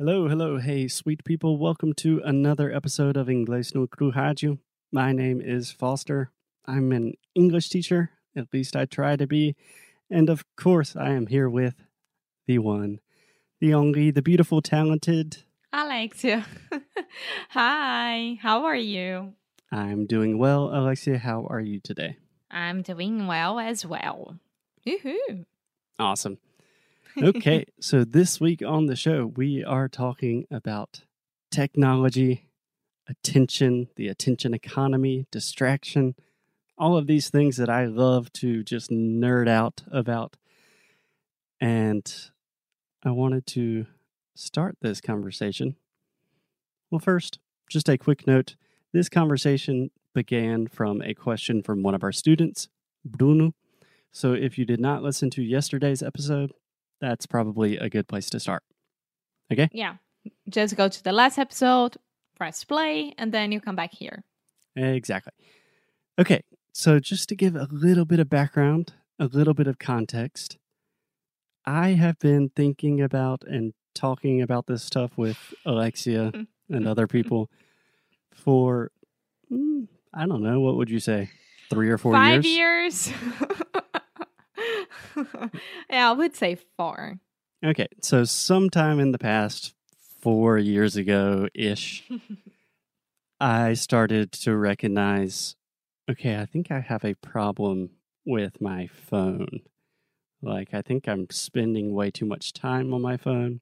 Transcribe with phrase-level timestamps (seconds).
[0.00, 1.58] Hello, hello, hey, sweet people.
[1.58, 4.60] Welcome to another episode of Inglês no Rádio.
[4.92, 6.30] My name is Foster.
[6.66, 9.56] I'm an English teacher, at least I try to be.
[10.08, 11.74] And of course, I am here with
[12.46, 13.00] the one,
[13.58, 15.38] the only, the beautiful, talented
[15.72, 16.46] Alexia.
[17.48, 19.32] Hi, how are you?
[19.72, 20.70] I'm doing well.
[20.72, 22.18] Alexia, how are you today?
[22.52, 24.38] I'm doing well as well.
[24.86, 25.44] Woohoo.
[25.98, 26.38] Awesome.
[27.20, 31.02] Okay, so this week on the show, we are talking about
[31.50, 32.48] technology,
[33.08, 36.14] attention, the attention economy, distraction,
[36.76, 40.36] all of these things that I love to just nerd out about.
[41.60, 42.30] And
[43.04, 43.86] I wanted to
[44.36, 45.74] start this conversation.
[46.88, 48.54] Well, first, just a quick note
[48.92, 52.68] this conversation began from a question from one of our students,
[53.04, 53.54] Bruno.
[54.12, 56.52] So if you did not listen to yesterday's episode,
[57.00, 58.62] that's probably a good place to start.
[59.52, 59.68] Okay?
[59.72, 59.94] Yeah.
[60.48, 61.96] Just go to the last episode,
[62.36, 64.24] press play, and then you come back here.
[64.76, 65.32] Exactly.
[66.18, 70.58] Okay, so just to give a little bit of background, a little bit of context,
[71.64, 76.32] I have been thinking about and talking about this stuff with Alexia
[76.68, 77.50] and other people
[78.32, 78.90] for,
[79.50, 81.30] mm, I don't know, what would you say?
[81.70, 83.08] Three or four Five years?
[83.08, 83.18] years.
[85.90, 87.18] yeah, I would say four.
[87.64, 89.74] Okay, so sometime in the past,
[90.20, 92.08] four years ago ish,
[93.40, 95.56] I started to recognize
[96.10, 97.90] okay, I think I have a problem
[98.24, 99.60] with my phone.
[100.40, 103.60] Like, I think I'm spending way too much time on my phone.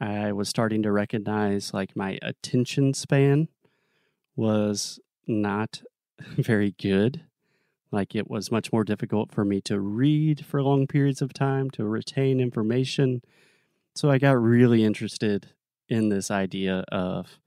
[0.00, 3.48] I was starting to recognize like my attention span
[4.36, 5.82] was not
[6.18, 7.22] very good.
[7.94, 11.70] Like, it was much more difficult for me to read for long periods of time,
[11.70, 13.22] to retain information.
[13.94, 15.50] So I got really interested
[15.88, 17.38] in this idea of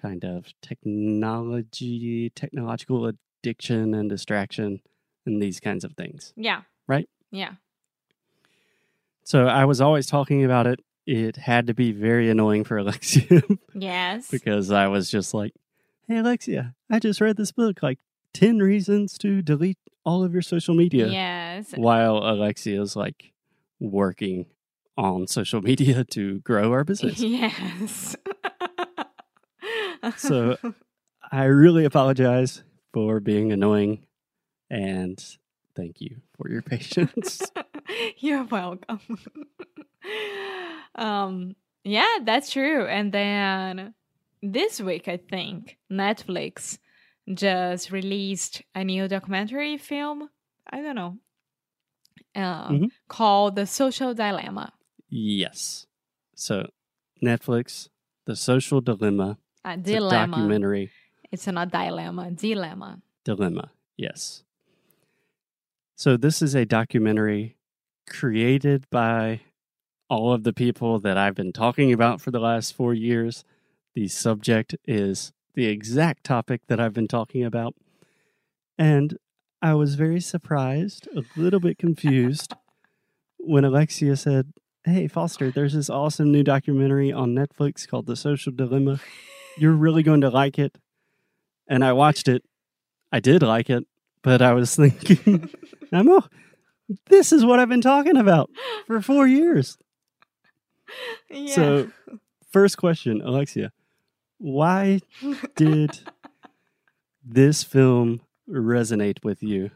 [0.00, 3.10] kind of technology, technological
[3.42, 4.80] addiction and distraction
[5.26, 6.32] and these kinds of things.
[6.36, 6.62] Yeah.
[6.86, 7.08] Right?
[7.30, 7.54] Yeah.
[9.24, 10.80] So I was always talking about it.
[11.06, 13.42] It had to be very annoying for Alexia
[13.74, 14.30] Yes.
[14.30, 15.54] because I was just like,
[16.06, 17.98] hey, Alexia, I just read this book, like
[18.38, 21.08] 10 reasons to delete all of your social media.
[21.08, 21.72] Yes.
[21.76, 23.32] While Alexia's like
[23.80, 24.46] working
[24.96, 27.20] on social media to grow our business.
[27.20, 28.16] Yes.
[30.16, 30.56] So-
[31.30, 32.62] I really apologize
[32.94, 34.06] for being annoying
[34.70, 35.22] and
[35.76, 37.42] thank you for your patience.
[38.16, 39.00] You're welcome.
[40.94, 42.86] um, yeah, that's true.
[42.86, 43.92] And then
[44.42, 46.78] this week, I think Netflix
[47.34, 50.30] just released a new documentary film.
[50.70, 51.18] I don't know.
[52.34, 52.90] Um, Mhm.
[53.08, 54.72] called The Social Dilemma.
[55.08, 55.86] yes.
[56.34, 56.70] So,
[57.22, 57.88] Netflix,
[58.26, 60.36] The Social Dilemma, A it's a dilemma.
[60.36, 60.90] documentary
[61.32, 63.02] It's not dilemma, dilemma.
[63.24, 63.72] dilemma.
[63.96, 64.44] Yes.
[65.96, 67.56] So, this is a documentary
[68.06, 69.40] created by
[70.08, 73.44] all of the people that I've been talking about for the last four years.
[73.94, 77.74] The subject is the exact topic that I've been talking about.
[78.78, 79.18] And
[79.60, 82.54] I was very surprised, a little bit confused,
[83.38, 84.52] when Alexia said,
[84.84, 89.00] Hey, Foster, there's this awesome new documentary on Netflix called The Social Dilemma.
[89.56, 90.78] You're really going to like it.
[91.68, 92.42] And I watched it.
[93.12, 93.84] I did like it,
[94.22, 95.50] but I was thinking,
[95.92, 96.28] Emma,
[97.06, 98.50] this is what I've been talking about
[98.86, 99.76] for four years.
[101.30, 101.54] Yeah.
[101.54, 101.90] So,
[102.50, 103.72] first question, Alexia,
[104.38, 105.00] why
[105.56, 105.98] did
[107.24, 109.70] this film resonate with you?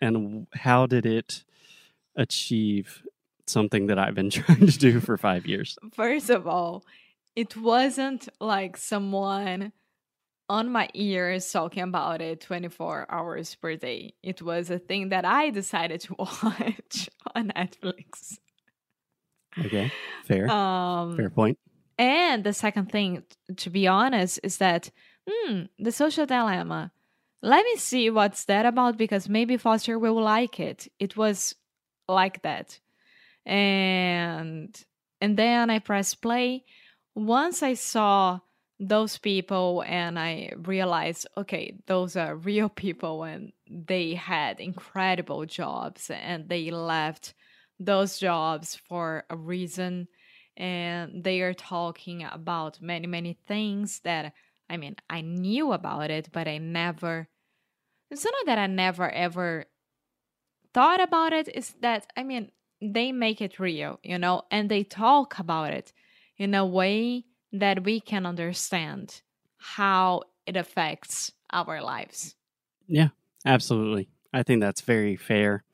[0.00, 1.44] And how did it
[2.16, 3.02] achieve
[3.46, 5.78] something that I've been trying to do for five years?
[5.92, 6.84] First of all,
[7.34, 9.72] it wasn't like someone
[10.48, 14.14] on my ears talking about it 24 hours per day.
[14.22, 18.38] It was a thing that I decided to watch on Netflix.
[19.58, 19.90] Okay,
[20.24, 21.58] fair, Um, fair point.
[21.98, 23.24] And the second thing,
[23.56, 24.90] to be honest, is that
[25.28, 26.92] hmm, the social dilemma.
[27.42, 30.88] Let me see what's that about because maybe Foster will like it.
[30.98, 31.54] It was
[32.08, 32.80] like that,
[33.44, 34.74] and
[35.20, 36.64] and then I press play.
[37.14, 38.40] Once I saw
[38.78, 46.10] those people and I realized, okay, those are real people and they had incredible jobs
[46.10, 47.34] and they left
[47.80, 50.08] those jobs for a reason
[50.56, 54.32] and they are talking about many many things that
[54.70, 57.28] i mean i knew about it but i never
[58.10, 59.66] it's not that i never ever
[60.72, 62.50] thought about it is that i mean
[62.80, 65.92] they make it real you know and they talk about it
[66.38, 69.22] in a way that we can understand
[69.56, 72.34] how it affects our lives.
[72.86, 73.08] Yeah,
[73.44, 74.08] absolutely.
[74.32, 75.64] I think that's very fair.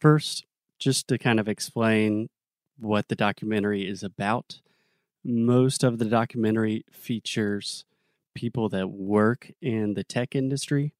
[0.00, 0.46] First,
[0.78, 2.28] just to kind of explain
[2.78, 4.60] what the documentary is about,
[5.24, 7.84] most of the documentary features
[8.34, 10.92] people that work in the tech industry.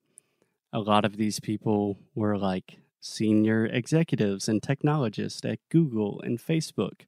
[0.73, 7.03] A lot of these people were like senior executives and technologists at Google and Facebook.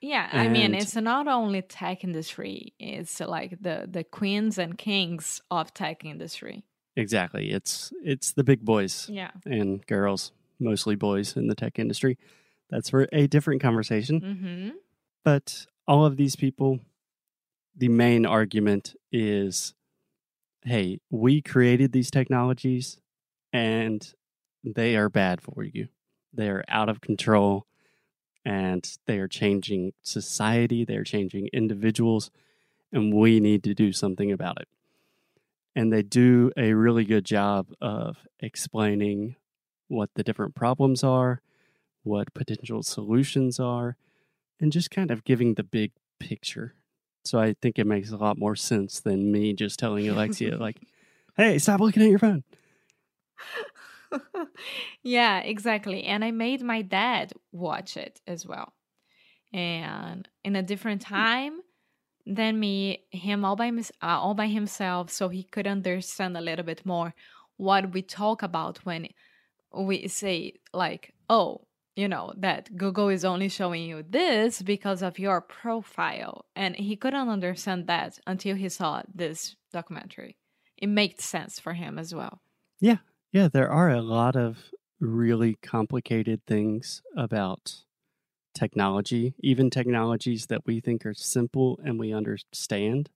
[0.00, 5.40] Yeah, I mean, it's not only tech industry; it's like the the queens and kings
[5.50, 6.64] of tech industry.
[6.96, 7.50] Exactly.
[7.52, 9.30] It's it's the big boys Yeah.
[9.46, 12.18] and girls, mostly boys in the tech industry.
[12.74, 14.20] That's for a different conversation.
[14.20, 14.68] Mm-hmm.
[15.22, 16.80] But all of these people,
[17.76, 19.74] the main argument is
[20.64, 22.98] hey, we created these technologies
[23.52, 24.14] and
[24.64, 25.88] they are bad for you.
[26.32, 27.66] They're out of control
[28.44, 32.30] and they are changing society, they're changing individuals,
[32.90, 34.68] and we need to do something about it.
[35.76, 39.36] And they do a really good job of explaining
[39.86, 41.40] what the different problems are,
[42.04, 43.96] what potential solutions are,
[44.60, 46.74] and just kind of giving the big picture.
[47.24, 50.76] So I think it makes a lot more sense than me just telling Alexia, like,
[51.36, 52.44] hey, stop looking at your phone.
[55.02, 56.04] yeah, exactly.
[56.04, 58.74] And I made my dad watch it as well.
[59.52, 61.60] And in a different time
[62.26, 66.40] than me, him all by mis- uh, all by himself, so he could understand a
[66.40, 67.14] little bit more
[67.56, 69.08] what we talk about when
[69.72, 71.62] we say like, oh,
[71.96, 76.44] you know, that Google is only showing you this because of your profile.
[76.56, 80.36] And he couldn't understand that until he saw this documentary.
[80.76, 82.40] It made sense for him as well.
[82.80, 82.98] Yeah,
[83.32, 83.48] Yeah.
[83.48, 84.70] there are a lot of
[85.00, 87.84] really complicated things about
[88.54, 93.10] technology, even technologies that we think are simple and we understand.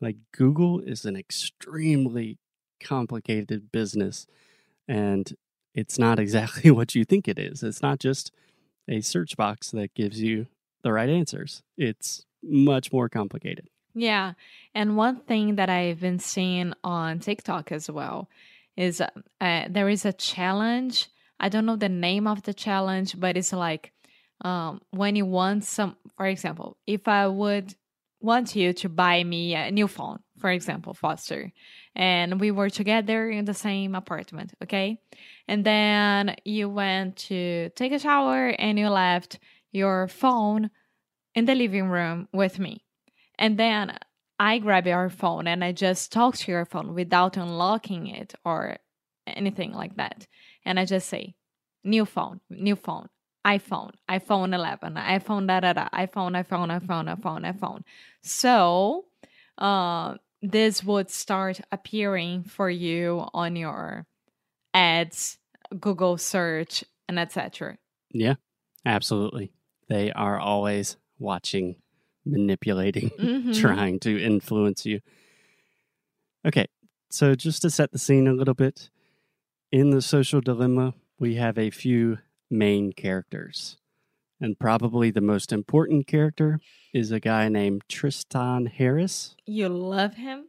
[0.00, 2.38] Like Google is an extremely
[2.80, 4.26] complicated business
[4.88, 5.34] and
[5.78, 7.62] it's not exactly what you think it is.
[7.62, 8.32] It's not just
[8.88, 10.46] a search box that gives you
[10.82, 11.62] the right answers.
[11.76, 13.68] It's much more complicated.
[13.94, 14.32] Yeah.
[14.74, 18.28] And one thing that I've been seeing on TikTok as well
[18.76, 19.08] is uh,
[19.40, 21.08] there is a challenge.
[21.38, 23.92] I don't know the name of the challenge, but it's like
[24.42, 27.74] um, when you want some, for example, if I would
[28.20, 31.52] want you to buy me a new phone, for example, Foster,
[31.94, 35.00] and we were together in the same apartment, okay?
[35.46, 39.38] And then you went to take a shower and you left
[39.72, 40.70] your phone
[41.34, 42.84] in the living room with me.
[43.38, 43.96] And then
[44.38, 48.78] I grab your phone and I just talk to your phone without unlocking it or
[49.26, 50.26] anything like that.
[50.64, 51.34] And I just say,
[51.84, 53.08] new phone, new phone,
[53.46, 57.82] iPhone, iPhone 11, iPhone da da da, iPhone, iPhone, iPhone, iPhone, iPhone.
[58.22, 59.06] So,
[59.56, 64.06] uh, this would start appearing for you on your
[64.74, 65.38] ads,
[65.80, 67.78] Google search, and etc.
[68.12, 68.34] Yeah,
[68.84, 69.52] absolutely.
[69.88, 71.76] They are always watching,
[72.26, 73.60] manipulating, Mhm.
[73.60, 75.00] trying to influence you.
[76.46, 76.66] Okay,
[77.10, 78.90] so just to set the scene a little bit,
[79.72, 82.18] in the social dilemma, we have a few
[82.50, 83.76] main characters.
[84.40, 86.60] And probably the most important character
[86.94, 89.34] is a guy named Tristan Harris.
[89.46, 90.48] You love him?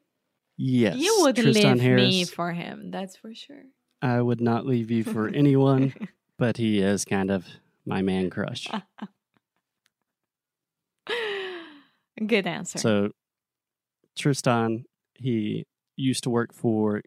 [0.57, 0.97] Yes.
[0.97, 2.03] you would Tristan leave Harris.
[2.03, 3.63] me for him, that's for sure.
[4.01, 5.93] I would not leave you for anyone,
[6.37, 7.45] but he is kind of
[7.85, 8.67] my man crush.
[12.25, 12.77] Good answer.
[12.79, 13.11] So
[14.17, 15.65] Tristan, he
[15.95, 17.01] used to work for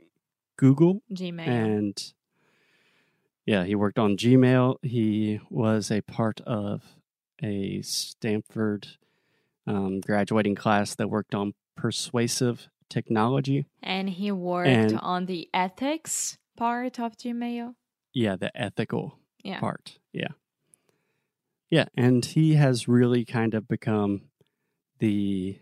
[0.58, 1.46] Google Gmail.
[1.46, 2.12] and
[3.46, 4.76] yeah, he worked on Gmail.
[4.82, 6.82] He was a part of
[7.42, 8.88] a Stanford
[9.66, 13.66] um, graduating class that worked on persuasive technology.
[13.82, 17.75] And he worked And- on the ethics part of Gmail.
[18.12, 19.58] Yeah, the ethical Yeah.
[19.61, 19.99] part.
[20.12, 20.28] Yeah.
[21.70, 21.87] Yeah.
[21.96, 24.22] And he has really kind of become
[24.99, 25.58] the,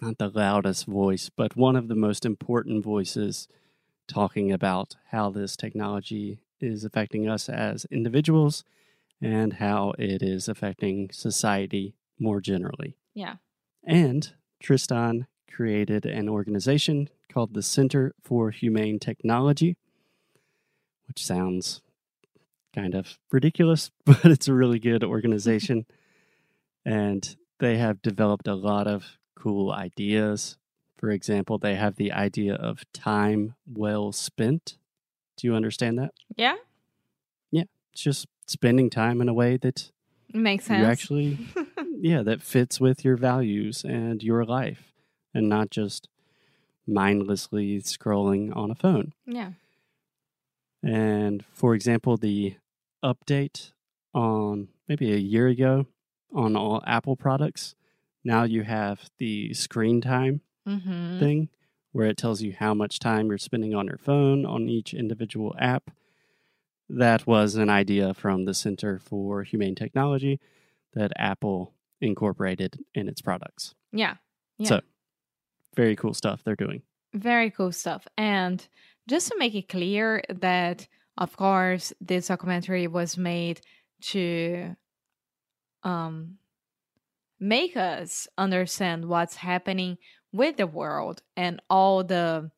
[0.00, 3.48] not the loudest voice, but one of the most important voices
[4.06, 8.64] talking about how this technology is affecting us as individuals
[9.20, 12.96] and how it is affecting society more generally.
[13.14, 13.36] Yeah.
[13.84, 19.76] And Tristan created an organization called the Center for Humane Technology,
[21.06, 21.82] which sounds
[22.74, 25.86] kind of ridiculous, but it's a really good organization.
[26.84, 30.56] and they have developed a lot of cool ideas.
[30.96, 34.78] For example, they have the idea of time well spent.
[35.38, 36.12] Do you understand that?
[36.36, 36.56] Yeah.
[37.50, 37.64] Yeah.
[37.92, 39.90] It's just spending time in a way that
[40.34, 40.80] Makes sense.
[40.80, 41.38] you actually
[42.00, 44.92] yeah, that fits with your values and your life
[45.32, 46.08] and not just
[46.86, 49.12] mindlessly scrolling on a phone.
[49.26, 49.52] Yeah.
[50.82, 52.56] And for example, the
[53.04, 53.72] update
[54.14, 55.86] on maybe a year ago
[56.34, 57.74] on all Apple products,
[58.24, 61.18] now you have the screen time Mm-hmm.
[61.18, 61.48] thing
[61.92, 65.54] where it tells you how much time you're spending on your phone on each individual
[65.58, 65.90] app.
[66.88, 70.40] That was an idea from the Center for Humane Technology
[70.94, 73.74] that Apple incorporated in its products.
[73.92, 74.14] Yeah.
[74.58, 74.68] Yeah.
[74.68, 74.80] So,
[75.76, 76.82] very cool stuff they're doing.
[77.14, 78.06] Very cool stuff.
[78.16, 78.66] And
[79.06, 83.60] just to make it clear that, of course, this documentary was made
[84.00, 84.76] to
[85.82, 86.38] um,
[87.40, 89.98] make us understand what's happening
[90.32, 92.50] with the world and all the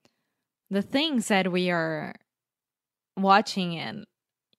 [0.71, 2.15] the things that we are
[3.17, 4.07] watching and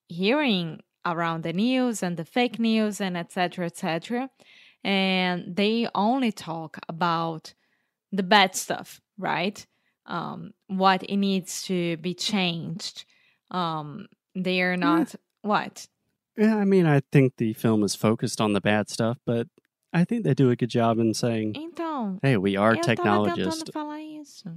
[0.08, 4.30] hearing around the news and the fake news and etc etc
[4.84, 7.54] and they only talk about
[8.12, 9.66] the bad stuff right?
[10.06, 13.04] Um what it needs to be changed.
[13.50, 15.86] Um they are not what?
[16.36, 19.48] Yeah, I mean, I think the film is focused on the bad stuff, but
[19.92, 22.86] I think they do a good job in saying, então hey, we are eu tava
[22.86, 23.62] technologists.
[23.62, 24.48] tentando falar isso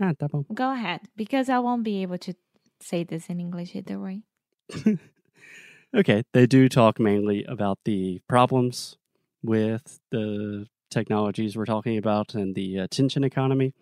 [0.00, 0.44] Ah, tá bom.
[0.52, 2.34] go ahead because i won't be able to
[2.80, 4.22] say this in english either way
[5.94, 8.96] Okay, they do talk mainly about the problems
[9.44, 13.74] with the technologies we're talking about and the attention economy.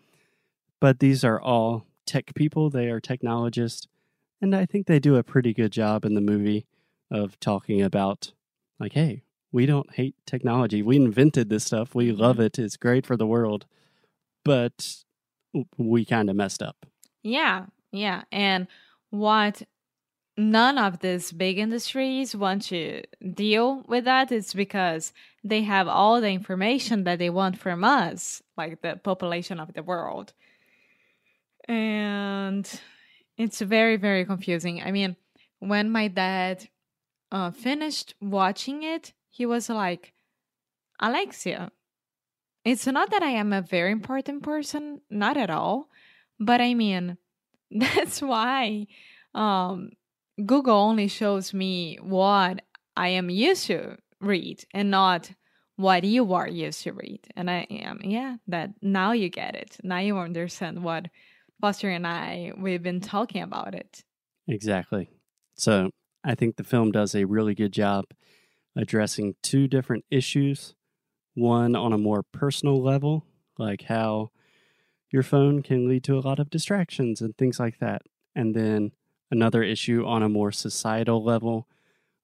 [0.78, 3.87] But these are all tech people, they are technologists.
[4.42, 6.66] And I think they do a pretty good job in the movie
[7.11, 8.32] of talking about,
[8.78, 9.22] like, hey,
[9.52, 10.82] we don't hate technology.
[10.82, 11.94] We invented this stuff.
[11.94, 12.59] We love it.
[12.59, 13.66] It's great for the world.
[14.44, 14.97] But
[15.76, 16.87] we kind of messed up.
[17.23, 18.23] Yeah, yeah.
[18.32, 18.66] And
[19.11, 19.62] what
[20.37, 23.02] none of these big industries want to
[23.35, 25.12] deal with that is because
[25.44, 29.82] they have all the information that they want from us, like the population of the
[29.82, 30.32] world.
[31.68, 32.68] And
[33.37, 34.82] it's very, very confusing.
[34.82, 35.16] I mean,
[35.59, 36.68] when my dad
[37.30, 40.12] uh, finished watching it, he was like,
[41.01, 41.73] Alexia,
[42.65, 45.89] it's not that I am a very important person, not at all.
[46.39, 47.17] But I mean,
[47.71, 48.87] that's why
[49.35, 49.91] um,
[50.45, 52.62] Google only shows me what
[52.95, 55.33] I am used to read and not
[55.77, 57.21] what you are used to read.
[57.35, 59.79] And I am, yeah, that now you get it.
[59.83, 61.07] Now you understand what
[61.59, 64.05] Foster and I, we've been talking about it.
[64.47, 65.09] Exactly.
[65.55, 65.91] So
[66.23, 68.05] I think the film does a really good job
[68.76, 70.75] addressing two different issues
[71.35, 73.25] one on a more personal level,
[73.59, 74.31] like how
[75.11, 78.02] your phone can lead to a lot of distractions and things like that.
[78.35, 78.93] And then
[79.31, 81.69] another issue on a more societal level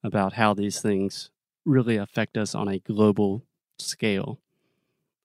[0.02, 1.31] about how these things
[1.64, 3.45] really affect us on a global
[3.78, 4.40] scale.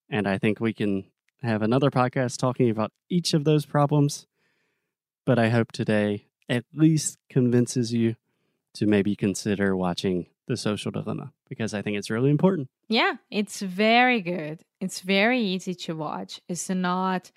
[0.09, 1.05] And I think we can
[1.41, 4.27] have another podcast talking about each of those problems.
[5.25, 8.15] But I hope today at least convinces you
[8.75, 12.69] to maybe consider watching The Social Dilemma because I think it's really important.
[12.89, 14.61] Yeah, it's very good.
[14.81, 16.41] It's very easy to watch.
[16.49, 17.31] It's not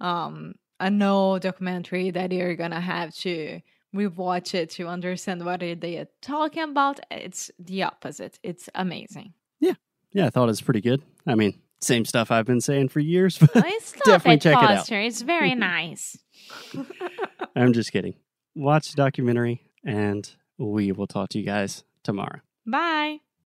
[0.00, 3.60] um, a no documentary that you're gonna have to
[3.94, 7.00] rewatch it to understand what they are talking about.
[7.10, 8.38] It's the opposite.
[8.42, 9.34] It's amazing.
[9.60, 9.74] Yeah,
[10.12, 11.02] yeah, I thought it was pretty good.
[11.26, 13.62] I mean, same stuff I've been saying for years, but Oh,
[14.04, 14.90] Definitely it, check it out.
[14.90, 16.16] It's very nice.
[17.54, 18.14] I'm just kidding.
[18.54, 22.40] Watch the documentary, and we will talk to you guys tomorrow.
[22.64, 23.25] Bye.